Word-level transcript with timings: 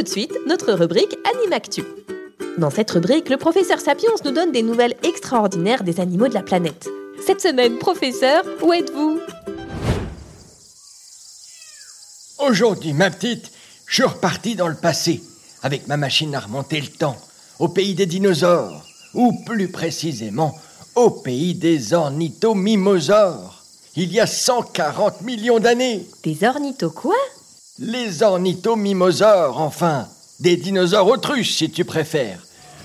Tout 0.00 0.04
de 0.04 0.08
suite, 0.08 0.38
notre 0.46 0.72
rubrique 0.72 1.18
Animactu. 1.30 1.82
Dans 2.56 2.70
cette 2.70 2.90
rubrique, 2.90 3.28
le 3.28 3.36
professeur 3.36 3.80
Sapiens 3.80 4.08
nous 4.24 4.30
donne 4.30 4.50
des 4.50 4.62
nouvelles 4.62 4.94
extraordinaires 5.02 5.84
des 5.84 6.00
animaux 6.00 6.26
de 6.26 6.32
la 6.32 6.42
planète. 6.42 6.88
Cette 7.26 7.42
semaine, 7.42 7.76
professeur, 7.76 8.42
où 8.62 8.72
êtes-vous? 8.72 9.20
Aujourd'hui, 12.38 12.94
ma 12.94 13.10
petite, 13.10 13.52
je 13.84 13.96
suis 13.96 14.04
reparti 14.04 14.54
dans 14.54 14.68
le 14.68 14.74
passé 14.74 15.22
avec 15.62 15.86
ma 15.86 15.98
machine 15.98 16.34
à 16.34 16.40
remonter 16.40 16.80
le 16.80 16.88
temps 16.88 17.18
au 17.58 17.68
pays 17.68 17.94
des 17.94 18.06
dinosaures, 18.06 18.86
ou 19.12 19.34
plus 19.44 19.68
précisément 19.68 20.58
au 20.94 21.10
pays 21.10 21.54
des 21.54 21.92
ornithomimosaures. 21.92 23.64
Il 23.96 24.10
y 24.14 24.18
a 24.18 24.26
140 24.26 25.20
millions 25.20 25.58
d'années. 25.58 26.06
Des 26.22 26.42
ornithos 26.44 26.88
quoi? 26.88 27.16
Les 27.82 28.22
ornithomimosaures, 28.22 29.58
enfin. 29.58 30.06
Des 30.38 30.58
dinosaures 30.58 31.06
autruches, 31.06 31.54
si 31.54 31.70
tu 31.70 31.86
préfères. 31.86 32.40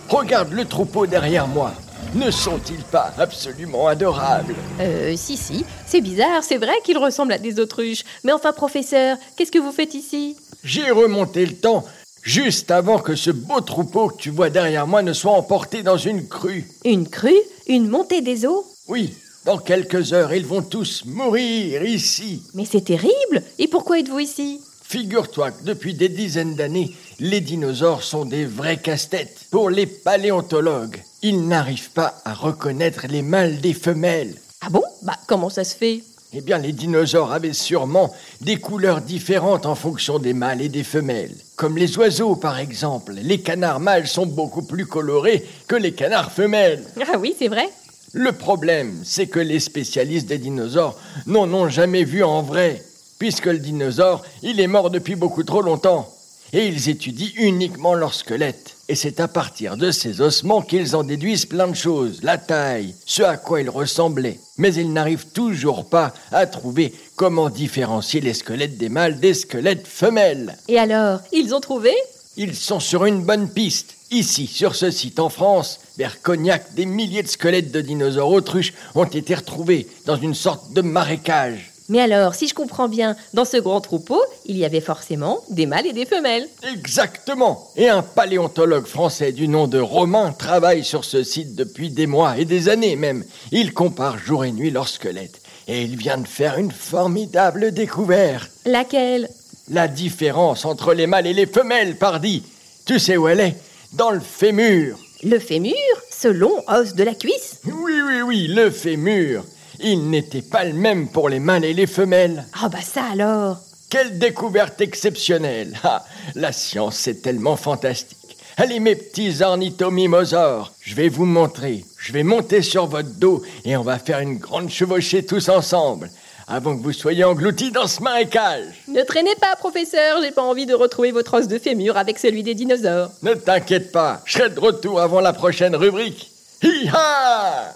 Regarde 0.08 0.54
le 0.54 0.64
troupeau 0.64 1.06
derrière 1.06 1.50
moi. 1.50 1.74
Ne 2.14 2.32
sont-ils 2.32 2.82
pas 2.82 3.14
absolument 3.18 3.88
adorables? 3.88 4.56
Euh, 4.80 5.14
si, 5.18 5.36
si, 5.36 5.66
c'est 5.86 6.00
bizarre, 6.00 6.46
c'est 6.46 6.56
vrai 6.56 6.76
qu'ils 6.86 6.98
ressemblent 6.98 7.34
à 7.34 7.38
des 7.38 7.60
autruches. 7.60 8.06
Mais 8.24 8.32
enfin, 8.32 8.54
professeur, 8.54 9.18
qu'est-ce 9.36 9.52
que 9.52 9.60
vous 9.60 9.74
faites 9.74 9.96
ici? 9.96 10.38
J'ai 10.64 10.90
remonté 10.92 11.46
le 11.46 11.58
temps 11.58 11.84
juste 12.22 12.72
avant 12.72 13.00
que 13.00 13.18
ce 13.18 13.32
beau 13.32 13.60
troupeau 13.60 14.08
que 14.08 14.16
tu 14.16 14.30
vois 14.30 14.50
derrière 14.50 14.88
moi 14.88 15.02
ne 15.02 15.12
soit 15.12 15.34
emporté 15.34 15.84
dans 15.84 15.98
une 15.98 16.26
crue. 16.26 16.70
Une 16.86 17.10
crue? 17.10 17.34
Une 17.68 17.90
montée 17.90 18.22
des 18.22 18.46
eaux? 18.46 18.66
Oui, 18.88 19.14
dans 19.44 19.58
quelques 19.58 20.14
heures, 20.14 20.34
ils 20.34 20.46
vont 20.46 20.62
tous 20.62 21.04
mourir 21.06 21.84
ici. 21.84 22.44
Mais 22.54 22.64
c'est 22.64 22.86
terrible 22.86 23.44
Et 23.60 23.68
pourquoi 23.68 24.00
êtes-vous 24.00 24.20
ici? 24.20 24.62
Figure-toi 24.88 25.50
que 25.52 25.64
depuis 25.64 25.96
des 25.96 26.10
dizaines 26.10 26.56
d'années, 26.56 26.96
les 27.20 27.42
dinosaures 27.42 28.04
sont 28.04 28.24
des 28.24 28.46
vrais 28.46 28.78
casse-têtes. 28.78 29.48
Pour 29.50 29.72
les 29.72 29.88
paléontologues, 29.88 31.02
ils 31.24 31.48
n'arrivent 31.48 31.90
pas 31.90 32.22
à 32.24 32.36
reconnaître 32.36 33.08
les 33.10 33.24
mâles 33.24 33.60
des 33.62 33.74
femelles. 33.74 34.36
Ah 34.62 34.70
bon? 34.70 34.84
Bah, 35.02 35.18
comment 35.28 35.50
ça 35.50 35.64
se 35.64 35.76
fait? 35.76 36.04
Eh 36.34 36.42
bien, 36.42 36.60
les 36.60 36.72
dinosaures 36.72 37.32
avaient 37.32 37.54
sûrement 37.54 38.14
des 38.42 38.58
couleurs 38.58 39.02
différentes 39.02 39.66
en 39.66 39.74
fonction 39.74 40.20
des 40.20 40.34
mâles 40.34 40.62
et 40.62 40.70
des 40.70 40.84
femelles. 40.84 41.36
Comme 41.56 41.78
les 41.78 41.98
oiseaux, 41.98 42.36
par 42.36 42.60
exemple. 42.60 43.14
Les 43.22 43.42
canards 43.42 43.80
mâles 43.80 44.08
sont 44.08 44.28
beaucoup 44.28 44.64
plus 44.64 44.86
colorés 44.86 45.48
que 45.68 45.76
les 45.76 45.94
canards 45.94 46.32
femelles. 46.32 46.84
Ah 47.12 47.18
oui, 47.18 47.36
c'est 47.38 47.48
vrai 47.48 47.68
Le 48.14 48.34
problème, 48.34 49.02
c'est 49.04 49.28
que 49.28 49.40
les 49.40 49.60
spécialistes 49.60 50.28
des 50.28 50.38
dinosaures 50.38 50.98
n'en 51.26 51.52
ont 51.54 51.70
jamais 51.70 52.04
vu 52.04 52.24
en 52.24 52.44
vrai, 52.44 52.84
puisque 53.20 53.46
le 53.46 53.60
dinosaure, 53.60 54.24
il 54.44 54.60
est 54.60 54.68
mort 54.68 54.90
depuis 54.90 55.16
beaucoup 55.16 55.44
trop 55.44 55.62
longtemps. 55.62 56.12
Et 56.54 56.68
ils 56.68 56.90
étudient 56.90 57.32
uniquement 57.38 57.96
leur 57.96 58.14
squelette. 58.14 58.78
Et 58.88 58.96
c'est 58.96 59.20
à 59.20 59.28
partir 59.28 59.78
de 59.78 59.92
ces 59.92 60.22
ossements 60.22 60.62
qu'ils 60.62 60.96
en 60.96 61.04
déduisent 61.04 61.48
plein 61.48 61.68
de 61.68 61.76
choses, 61.76 62.20
la 62.22 62.38
taille, 62.38 62.96
ce 63.06 63.24
à 63.24 63.36
quoi 63.36 63.62
ils 63.62 63.70
ressemblaient. 63.70 64.40
Mais 64.58 64.74
ils 64.74 64.94
n'arrivent 64.94 65.26
toujours 65.34 65.86
pas 65.86 66.14
à 66.32 66.46
trouver 66.46 66.94
comment 67.16 67.50
différencier 67.50 68.22
les 68.22 68.36
squelettes 68.36 68.78
des 68.78 68.90
mâles 68.90 69.20
des 69.20 69.34
squelettes 69.34 69.88
femelles. 69.88 70.56
Et 70.68 70.78
alors, 70.78 71.20
ils 71.34 71.54
ont 71.56 71.60
trouvé? 71.60 71.92
Ils 72.38 72.56
sont 72.56 72.80
sur 72.80 73.06
une 73.06 73.24
bonne 73.24 73.50
piste. 73.50 73.96
Ici, 74.12 74.46
sur 74.46 74.76
ce 74.76 74.92
site 74.92 75.20
en 75.20 75.30
France, 75.30 75.80
vers 75.98 76.22
Cognac, 76.22 76.74
des 76.76 76.86
milliers 76.86 77.24
de 77.24 77.28
squelettes 77.28 77.72
de 77.72 77.82
dinosaures 77.82 78.32
autruches 78.32 78.74
ont 78.94 79.06
été 79.06 79.34
retrouvés 79.34 79.88
dans 80.06 80.16
une 80.16 80.36
sorte 80.36 80.72
de 80.74 80.82
marécage. 80.82 81.72
Mais 81.88 82.00
alors, 82.00 82.34
si 82.34 82.48
je 82.48 82.54
comprends 82.56 82.88
bien, 82.88 83.16
dans 83.34 83.46
ce 83.46 83.58
grand 83.58 83.80
troupeau, 83.80 84.20
il 84.46 84.58
y 84.58 84.66
avait 84.66 84.82
forcément 84.82 85.44
des 85.50 85.68
mâles 85.68 85.86
et 85.86 85.94
des 85.94 86.06
femelles. 86.06 86.48
Exactement. 86.74 87.70
Et 87.76 87.90
un 87.90 88.02
paléontologue 88.02 88.88
français 88.88 89.32
du 89.32 89.48
nom 89.48 89.68
de 89.68 89.80
Romain 89.80 90.32
travaille 90.32 90.84
sur 90.84 91.06
ce 91.06 91.24
site 91.24 91.54
depuis 91.56 91.92
des 91.92 92.08
mois 92.08 92.38
et 92.40 92.46
des 92.46 92.70
années 92.70 92.96
même. 92.96 93.24
Il 93.52 93.74
compare 93.74 94.18
jour 94.18 94.46
et 94.46 94.52
nuit 94.52 94.72
leurs 94.72 94.88
squelettes. 94.88 95.42
Et 95.68 95.84
il 95.84 95.96
vient 95.96 96.18
de 96.18 96.28
faire 96.28 96.58
une 96.58 96.72
formidable 96.72 97.72
découverte. 97.72 98.52
Laquelle? 98.66 99.30
La 99.70 99.88
différence 99.88 100.66
entre 100.66 100.94
les 100.94 101.08
mâles 101.08 101.28
et 101.28 101.34
les 101.34 101.48
femelles, 101.48 101.98
pardi. 101.98 102.44
Tu 102.86 103.00
sais 103.00 103.18
où 103.18 103.28
elle 103.28 103.40
est? 103.40 103.56
Dans 103.94 104.12
le 104.12 104.20
fémur. 104.20 104.98
Le 105.24 105.40
fémur 105.40 105.74
Ce 106.12 106.28
long 106.28 106.64
os 106.68 106.94
de 106.94 107.04
la 107.04 107.16
cuisse 107.16 107.60
Oui, 107.66 107.94
oui, 108.08 108.22
oui, 108.22 108.48
le 108.48 108.70
fémur. 108.70 109.44
Il 109.80 110.10
n'était 110.10 110.42
pas 110.42 110.64
le 110.64 110.74
même 110.74 111.08
pour 111.08 111.30
les 111.30 111.40
mâles 111.40 111.66
et 111.66 111.74
les 111.74 111.88
femelles. 111.88 112.46
Ah 112.62 112.70
bah 112.70 112.80
ça 112.82 113.04
alors 113.12 113.58
Quelle 113.90 114.18
découverte 114.18 114.82
exceptionnelle 114.82 115.78
Ah, 115.84 116.04
la 116.36 116.52
science, 116.52 116.96
c'est 116.98 117.22
tellement 117.22 117.56
fantastique. 117.56 118.18
Allez, 118.58 118.80
mes 118.80 118.96
petits 118.96 119.42
ornithomimosaures, 119.42 120.72
je 120.80 120.96
vais 120.96 121.10
vous 121.10 121.26
montrer. 121.26 121.84
Je 122.00 122.14
vais 122.14 122.24
monter 122.24 122.62
sur 122.62 122.88
votre 122.88 123.10
dos 123.20 123.42
et 123.66 123.76
on 123.76 123.82
va 123.82 124.00
faire 124.00 124.20
une 124.20 124.38
grande 124.38 124.70
chevauchée 124.70 125.26
tous 125.26 125.50
ensemble, 125.50 126.10
avant 126.48 126.78
que 126.78 126.82
vous 126.82 126.94
soyez 126.94 127.26
engloutis 127.26 127.72
dans 127.72 127.88
ce 127.88 128.02
marécage. 128.02 128.84
Ne 128.88 129.02
traînez 129.02 129.36
pas, 129.42 129.56
professeur, 129.58 130.22
j'ai 130.22 130.32
pas 130.32 130.44
envie 130.44 130.66
de 130.66 130.74
retrouver 130.74 131.12
votre 131.12 131.34
os 131.34 131.48
de 131.50 131.60
fémur 131.60 131.98
avec 131.98 132.18
celui 132.18 132.44
des 132.44 132.54
dinosaures. 132.56 133.10
Ne 133.24 133.34
t'inquiète 133.34 133.92
pas, 133.92 134.22
je 134.24 134.38
serai 134.38 134.50
de 134.50 134.60
retour 134.60 135.02
avant 135.02 135.20
la 135.20 135.34
prochaine 135.34 135.76
rubrique. 135.76 136.32
Hi-ha 136.64 137.74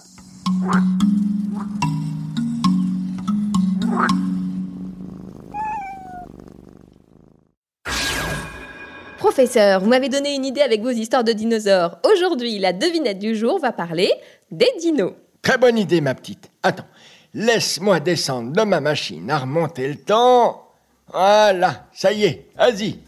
Professeur, 9.32 9.80
vous 9.80 9.86
m'avez 9.86 10.08
donné 10.08 10.34
une 10.34 10.44
idée 10.44 10.60
avec 10.60 10.82
vos 10.82 10.90
histoires 10.90 11.22
de 11.22 11.30
dinosaures. 11.30 11.98
Aujourd'hui, 12.04 12.58
la 12.58 12.72
devinette 12.72 13.20
du 13.20 13.36
jour 13.36 13.60
va 13.60 13.70
parler 13.70 14.12
des 14.50 14.66
dinos. 14.80 15.12
Très 15.40 15.56
bonne 15.56 15.78
idée, 15.78 16.00
ma 16.00 16.16
petite. 16.16 16.50
Attends, 16.64 16.88
laisse-moi 17.32 18.00
descendre 18.00 18.50
de 18.50 18.62
ma 18.62 18.80
machine 18.80 19.30
à 19.30 19.38
remonter 19.38 19.86
le 19.86 19.94
temps. 19.94 20.66
Voilà, 21.12 21.86
ça 21.92 22.10
y 22.10 22.24
est, 22.24 22.48
vas-y. 22.58 22.98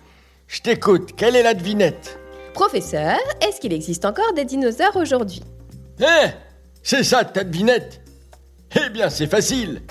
Je 0.47 0.61
t'écoute, 0.61 1.11
quelle 1.17 1.35
est 1.35 1.43
la 1.43 1.55
devinette? 1.55 2.17
Professeur, 2.55 3.19
est-ce 3.41 3.61
qu'il 3.61 3.73
existe 3.73 4.05
encore 4.05 4.33
des 4.33 4.45
dinosaures 4.45 4.95
aujourd'hui? 4.95 5.43
Hein 6.01 6.31
C'est 6.85 7.03
ça 7.03 7.25
ta 7.25 7.43
devinette 7.43 8.01
Eh 8.77 8.91
bien, 8.91 9.11
c'est 9.11 9.27
facile. 9.27 9.83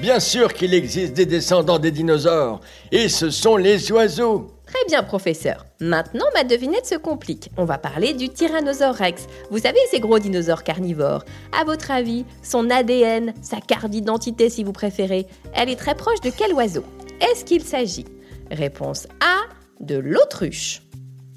Bien 0.00 0.18
sûr 0.18 0.52
qu'il 0.52 0.74
existe 0.74 1.12
des 1.12 1.26
descendants 1.26 1.78
des 1.78 1.92
dinosaures, 1.92 2.60
et 2.90 3.08
ce 3.08 3.30
sont 3.30 3.56
les 3.56 3.92
oiseaux. 3.92 4.55
Très 4.66 4.84
bien, 4.88 5.04
professeur. 5.04 5.64
Maintenant, 5.80 6.24
ma 6.34 6.42
devinette 6.42 6.86
se 6.86 6.96
complique. 6.96 7.50
On 7.56 7.64
va 7.64 7.78
parler 7.78 8.14
du 8.14 8.28
Tyrannosaure 8.28 8.96
Rex. 8.96 9.26
Vous 9.50 9.58
savez, 9.58 9.78
ces 9.90 10.00
gros 10.00 10.18
dinosaures 10.18 10.64
carnivores. 10.64 11.24
À 11.58 11.64
votre 11.64 11.92
avis, 11.92 12.24
son 12.42 12.68
ADN, 12.68 13.32
sa 13.42 13.60
carte 13.60 13.90
d'identité 13.90 14.50
si 14.50 14.64
vous 14.64 14.72
préférez, 14.72 15.26
elle 15.54 15.70
est 15.70 15.76
très 15.76 15.94
proche 15.94 16.20
de 16.20 16.30
quel 16.36 16.52
oiseau? 16.52 16.84
Est-ce 17.20 17.44
qu'il 17.44 17.62
s'agit? 17.62 18.06
Réponse 18.50 19.06
A, 19.20 19.42
de 19.80 19.96
l'autruche. 19.96 20.82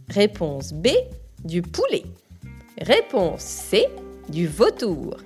Réponse 0.10 0.74
B, 0.74 0.88
du 1.46 1.62
poulet. 1.62 2.04
Réponse 2.82 3.42
C, 3.42 3.88
du 4.30 4.48
vautour. 4.48 5.18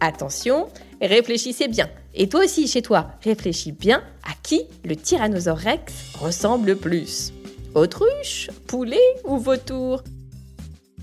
Attention, 0.00 0.68
réfléchissez 1.00 1.68
bien. 1.68 1.88
Et 2.14 2.28
toi 2.28 2.44
aussi, 2.44 2.66
chez 2.66 2.82
toi, 2.82 3.12
réfléchis 3.22 3.72
bien 3.72 4.02
à 4.24 4.32
qui 4.42 4.66
le 4.84 4.96
Tyrannosaure 4.96 5.58
Rex 5.58 5.92
ressemble 6.18 6.66
le 6.66 6.76
plus. 6.76 7.32
Autruche, 7.74 8.50
poulet 8.66 8.98
ou 9.24 9.38
vautour? 9.38 10.02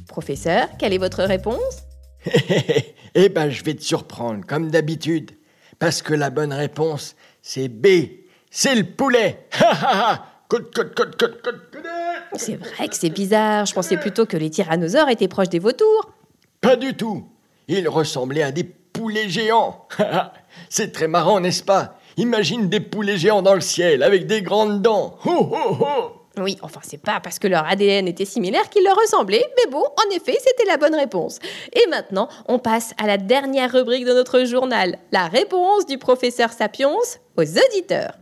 Professeur, 0.07 0.68
quelle 0.77 0.94
est 0.94 1.00
votre 1.00 1.24
réponse? 1.24 1.83
Eh 3.16 3.27
ben, 3.27 3.50
je 3.50 3.63
vais 3.63 3.74
te 3.74 3.81
surprendre, 3.81 4.45
comme 4.45 4.69
d'habitude. 4.69 5.31
Parce 5.80 6.04
que 6.04 6.13
la 6.13 6.30
bonne 6.30 6.54
réponse, 6.54 7.16
c'est 7.42 7.68
B. 7.68 7.88
C'est 8.51 8.75
le 8.75 8.83
poulet. 8.83 9.48
C'est 12.36 12.56
vrai 12.56 12.88
que 12.88 12.95
c'est 12.95 13.10
bizarre. 13.10 13.66
Je 13.66 13.74
pensais 13.74 13.98
plutôt 13.98 14.27
que 14.27 14.38
les 14.38 14.51
tyrannosaures 14.51 15.10
étaient 15.10 15.27
proches 15.27 15.50
des 15.50 15.60
vautours. 15.60 16.12
Pas 16.62 16.75
du 16.75 16.94
tout. 16.94 17.27
Il 17.68 17.89
ressemblait 17.89 18.44
à 18.44 18.51
des 18.51 18.63
poulets 18.63 19.30
géants. 19.30 19.88
c'est 20.69 20.92
très 20.92 21.07
marrant, 21.07 21.39
n'est-ce 21.39 21.63
pas? 21.63 22.00
Imagine 22.18 22.69
des 22.69 22.80
poulets 22.80 23.18
géants 23.18 23.42
dans 23.42 23.56
le 23.56 23.62
ciel, 23.62 24.04
avec 24.04 24.27
des 24.27 24.44
grandes 24.44 24.81
dents. 24.83 25.18
Ho, 25.25 25.51
ho, 25.51 25.77
ho 25.81 26.19
Oui, 26.39 26.57
enfin, 26.62 26.80
c'est 26.83 27.01
pas 27.01 27.19
parce 27.19 27.38
que 27.38 27.47
leur 27.47 27.65
ADN 27.65 28.07
était 28.07 28.25
similaire 28.25 28.69
qu'ils 28.69 28.83
leur 28.83 28.95
ressemblaient, 28.95 29.45
mais 29.57 29.71
bon, 29.71 29.83
en 29.83 30.15
effet, 30.15 30.38
c'était 30.39 30.65
la 30.68 30.77
bonne 30.77 30.95
réponse. 30.95 31.39
Et 31.74 31.86
maintenant, 31.89 32.30
on 32.47 32.59
passe 32.59 32.94
à 32.97 33.07
la 33.07 33.18
dernière 33.18 33.71
rubrique 33.71 34.06
de 34.06 34.13
notre 34.13 34.45
journal, 34.45 34.97
la 35.12 35.27
réponse 35.27 35.86
du 35.86 35.97
professeur 35.97 36.51
Sapiens 36.51 36.89
aux 36.89 37.44
auditeurs. 37.44 38.13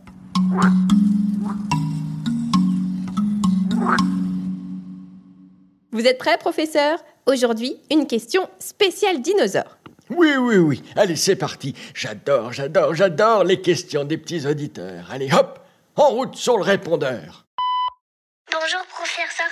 Vous 5.92 6.06
êtes 6.06 6.18
prêt, 6.18 6.38
professeur? 6.38 6.98
Aujourd'hui, 7.26 7.76
une 7.90 8.06
question 8.06 8.48
spéciale 8.58 9.20
dinosaure. 9.20 9.78
Oui, 10.10 10.36
oui, 10.38 10.56
oui. 10.56 10.82
Allez, 10.96 11.16
c'est 11.16 11.36
parti. 11.36 11.74
J'adore, 11.94 12.52
j'adore, 12.52 12.94
j'adore 12.94 13.44
les 13.44 13.60
questions 13.60 14.04
des 14.04 14.16
petits 14.16 14.46
auditeurs. 14.46 15.08
Allez, 15.10 15.28
hop, 15.32 15.60
en 15.96 16.08
route 16.08 16.36
sur 16.36 16.56
le 16.56 16.62
répondeur. 16.62 17.47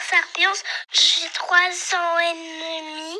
Sapiens, 0.09 0.53
j'ai 0.93 1.29
trois 1.35 1.57
ans 1.99 2.19
et 2.21 2.35
demi. 2.35 3.19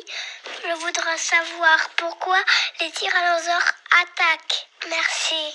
Je 0.63 0.73
voudrais 0.75 1.17
savoir 1.17 1.77
pourquoi 1.97 2.37
les 2.79 2.89
tyrannosaures 2.91 3.73
attaquent. 4.03 4.67
Merci. 4.89 5.53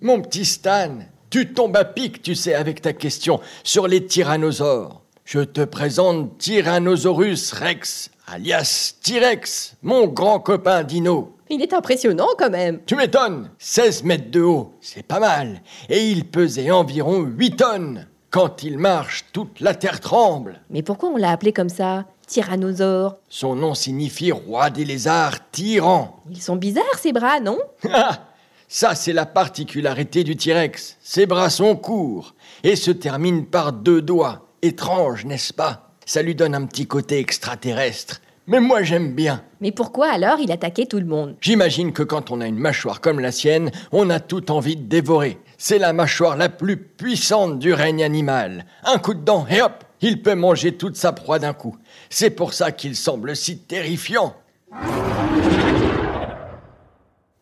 Mon 0.00 0.20
petit 0.20 0.44
Stan, 0.44 0.98
tu 1.30 1.52
tombes 1.52 1.76
à 1.76 1.84
pic, 1.84 2.22
tu 2.22 2.34
sais, 2.34 2.54
avec 2.54 2.82
ta 2.82 2.92
question 2.92 3.40
sur 3.62 3.86
les 3.86 4.04
tyrannosaures. 4.04 5.02
Je 5.24 5.40
te 5.40 5.60
présente 5.60 6.38
Tyrannosaurus 6.38 7.52
Rex, 7.52 8.10
alias 8.26 8.94
T-Rex, 9.04 9.76
mon 9.82 10.08
grand 10.08 10.40
copain 10.40 10.82
dino. 10.82 11.36
Il 11.50 11.62
est 11.62 11.72
impressionnant 11.72 12.30
quand 12.36 12.50
même. 12.50 12.80
Tu 12.84 12.96
m'étonnes 12.96 13.52
16 13.60 14.02
mètres 14.02 14.30
de 14.32 14.40
haut, 14.40 14.74
c'est 14.80 15.06
pas 15.06 15.20
mal. 15.20 15.62
Et 15.88 16.08
il 16.08 16.28
pesait 16.28 16.72
environ 16.72 17.20
8 17.20 17.56
tonnes. 17.56 18.09
Quand 18.30 18.62
il 18.62 18.78
marche, 18.78 19.24
toute 19.32 19.58
la 19.60 19.74
terre 19.74 19.98
tremble. 19.98 20.60
Mais 20.70 20.82
pourquoi 20.82 21.08
on 21.08 21.16
l'a 21.16 21.30
appelé 21.32 21.52
comme 21.52 21.68
ça 21.68 22.04
Tyrannosaure? 22.28 23.16
Son 23.28 23.56
nom 23.56 23.74
signifie 23.74 24.30
roi 24.30 24.70
des 24.70 24.84
lézards, 24.84 25.50
tyran. 25.50 26.20
Ils 26.30 26.40
sont 26.40 26.54
bizarres 26.54 26.84
ces 27.00 27.12
bras, 27.12 27.40
non? 27.40 27.58
Ah 27.92 28.20
Ça, 28.68 28.94
c'est 28.94 29.12
la 29.12 29.26
particularité 29.26 30.22
du 30.22 30.36
T-Rex. 30.36 30.96
Ses 31.02 31.26
bras 31.26 31.50
sont 31.50 31.74
courts 31.74 32.36
et 32.62 32.76
se 32.76 32.92
terminent 32.92 33.42
par 33.42 33.72
deux 33.72 34.00
doigts. 34.00 34.46
Étrange, 34.62 35.24
n'est-ce 35.24 35.52
pas? 35.52 35.90
Ça 36.06 36.22
lui 36.22 36.36
donne 36.36 36.54
un 36.54 36.66
petit 36.66 36.86
côté 36.86 37.18
extraterrestre. 37.18 38.20
Mais 38.46 38.60
moi, 38.60 38.84
j'aime 38.84 39.12
bien. 39.12 39.42
Mais 39.60 39.72
pourquoi 39.72 40.08
alors 40.10 40.38
il 40.38 40.52
attaquait 40.52 40.86
tout 40.86 40.98
le 41.00 41.04
monde? 41.04 41.34
J'imagine 41.40 41.92
que 41.92 42.02
quand 42.04 42.30
on 42.30 42.40
a 42.40 42.46
une 42.46 42.58
mâchoire 42.58 43.00
comme 43.00 43.18
la 43.18 43.32
sienne, 43.32 43.72
on 43.90 44.08
a 44.08 44.20
tout 44.20 44.52
envie 44.52 44.76
de 44.76 44.82
dévorer. 44.82 45.38
C'est 45.62 45.78
la 45.78 45.92
mâchoire 45.92 46.38
la 46.38 46.48
plus 46.48 46.78
puissante 46.78 47.58
du 47.58 47.74
règne 47.74 48.02
animal. 48.02 48.64
Un 48.82 48.96
coup 48.96 49.12
de 49.12 49.20
dent 49.20 49.46
et 49.50 49.60
hop, 49.60 49.84
il 50.00 50.22
peut 50.22 50.34
manger 50.34 50.74
toute 50.74 50.96
sa 50.96 51.12
proie 51.12 51.38
d'un 51.38 51.52
coup. 51.52 51.76
C'est 52.08 52.30
pour 52.30 52.54
ça 52.54 52.72
qu'il 52.72 52.96
semble 52.96 53.36
si 53.36 53.58
terrifiant. 53.58 54.34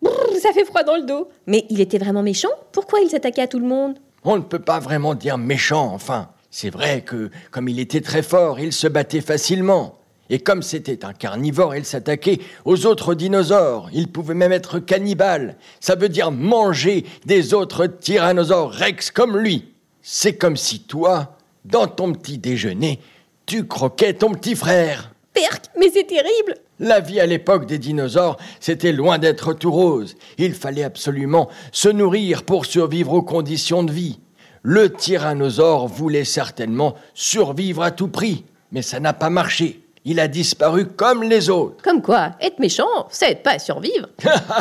Brrr, 0.03 0.37
Ça 0.43 0.53
fait 0.53 0.65
froid 0.65 0.83
dans 0.83 0.97
le 0.97 1.07
dos. 1.07 1.29
Mais 1.47 1.65
il 1.71 1.81
était 1.81 1.99
vraiment 1.99 2.25
méchant? 2.25 2.49
Pourquoi 2.73 2.99
il 2.99 3.09
s'attaquait 3.09 3.43
à 3.43 3.47
tout 3.47 3.61
le 3.61 3.69
monde? 3.69 4.01
On 4.25 4.37
ne 4.37 4.43
peut 4.43 4.59
pas 4.59 4.81
vraiment 4.81 5.15
dire 5.15 5.39
méchant, 5.39 5.93
enfin. 5.95 6.31
C'est 6.51 6.71
vrai 6.71 7.03
que, 7.03 7.31
comme 7.53 7.69
il 7.69 7.79
était 7.79 8.01
très 8.01 8.23
fort, 8.23 8.59
il 8.59 8.73
se 8.73 8.89
battait 8.89 9.21
facilement. 9.21 9.98
Et 10.31 10.39
comme 10.39 10.63
c'était 10.63 11.05
un 11.05 11.13
carnivore, 11.13 11.75
il 11.75 11.85
s'attaquait 11.85 12.41
aux 12.65 12.87
autres 12.87 13.15
dinosaures. 13.15 13.89
Il 13.93 14.09
pouvait 14.09 14.35
même 14.35 14.53
être 14.53 14.79
cannibale. 14.79 15.57
Ça 15.81 15.95
veut 15.95 16.09
dire 16.09 16.31
manger 16.31 17.05
des 17.25 17.55
autres 17.55 17.87
tyrannosaures 17.87 18.73
rex 18.73 19.11
comme 19.11 19.39
lui. 19.39 19.73
C'est 20.03 20.37
comme 20.37 20.57
si 20.57 20.81
toi, 20.81 21.37
dans 21.65 21.87
ton 21.87 22.13
petit 22.13 22.39
déjeuner, 22.39 23.01
tu 23.47 23.67
croquais 23.67 24.15
ton 24.15 24.33
petit 24.33 24.55
frère. 24.55 25.13
Perc, 25.33 25.67
mais 25.79 25.91
c'est 25.93 26.07
terrible 26.07 26.57
La 26.79 27.01
vie 27.01 27.21
à 27.21 27.27
l'époque 27.27 27.67
des 27.67 27.79
dinosaures, 27.79 28.37
c'était 28.61 28.93
loin 28.93 29.19
d'être 29.19 29.55
tout 29.55 29.71
rose. 29.71 30.17
Il 30.37 30.55
fallait 30.55 30.85
absolument 30.85 31.49
se 31.73 31.89
nourrir 31.89 32.43
pour 32.43 32.67
survivre 32.67 33.15
aux 33.15 33.23
conditions 33.23 33.83
de 33.83 33.93
vie. 33.93 34.21
Le 34.63 34.93
tyrannosaure 34.93 35.87
voulait 35.87 36.25
certainement 36.25 36.95
survivre 37.15 37.83
à 37.83 37.91
tout 37.91 38.09
prix, 38.09 38.45
mais 38.73 38.83
ça 38.83 39.01
n'a 39.01 39.13
pas 39.13 39.31
marché. 39.31 39.81
Il 40.11 40.21
a 40.21 40.27
disparu 40.27 40.87
comme 40.87 41.23
les 41.23 41.51
autres. 41.51 41.83
Comme 41.83 42.01
quoi, 42.01 42.31
être 42.41 42.59
méchant, 42.61 43.07
ça 43.11 43.29
aide 43.29 43.43
pas 43.43 43.53
à 43.53 43.59
survivre. 43.59 44.09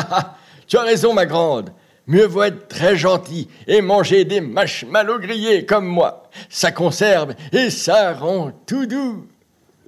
tu 0.66 0.76
as 0.76 0.82
raison, 0.82 1.14
ma 1.14 1.24
grande. 1.24 1.70
Mieux 2.06 2.26
vaut 2.26 2.42
être 2.42 2.68
très 2.68 2.96
gentil 2.96 3.48
et 3.66 3.80
manger 3.80 4.26
des 4.26 4.42
marshmallows 4.42 5.20
grillés 5.20 5.64
comme 5.64 5.86
moi. 5.86 6.28
Ça 6.50 6.70
conserve 6.70 7.32
et 7.50 7.70
ça 7.70 8.12
rend 8.12 8.52
tout 8.66 8.84
doux. 8.84 9.26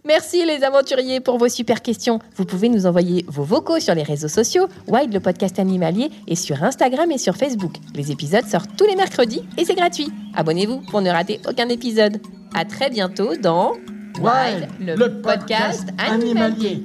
Merci 0.07 0.47
les 0.47 0.65
aventuriers 0.65 1.21
pour 1.21 1.37
vos 1.37 1.51
super 1.51 1.83
questions. 1.83 2.21
Vous 2.37 2.47
pouvez 2.47 2.71
nous 2.71 2.87
envoyer 2.87 3.27
vos 3.29 3.45
vocaux 3.45 3.81
sur 3.81 3.95
les 3.95 4.03
réseaux 4.03 4.29
sociaux, 4.29 4.67
Wild 4.89 5.13
le 5.13 5.21
podcast 5.21 5.59
animalier, 5.59 6.09
et 6.27 6.37
sur 6.37 6.65
Instagram 6.65 7.11
et 7.11 7.19
sur 7.19 7.37
Facebook. 7.37 7.75
Les 7.95 8.11
épisodes 8.11 8.47
sortent 8.47 8.75
tous 8.79 8.87
les 8.87 8.97
mercredis 8.97 9.43
et 9.59 9.67
c'est 9.67 9.75
gratuit. 9.75 10.09
Abonnez-vous 10.35 10.81
pour 10.91 11.03
ne 11.03 11.11
rater 11.11 11.39
aucun 11.47 11.69
épisode. 11.69 12.19
À 12.55 12.65
très 12.65 12.89
bientôt 12.89 13.37
dans 13.37 13.75
Wild, 14.21 14.69
le, 14.99 15.09
podcast 15.23 15.89
animalier. 15.99 16.85